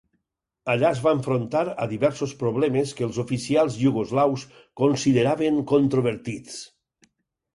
Allà 0.73 0.89
es 0.95 1.01
va 1.07 1.11
enfrontar 1.15 1.59
a 1.83 1.85
diversos 1.91 2.31
problemes 2.39 2.93
que 3.01 3.05
els 3.09 3.19
oficials 3.23 3.77
iugoslaus 3.83 4.45
consideraven 4.83 5.63
controvertits. 5.73 6.57